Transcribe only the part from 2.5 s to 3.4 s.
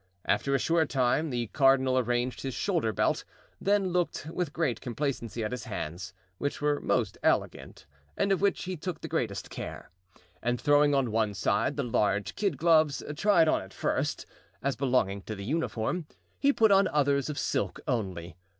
shoulder belt,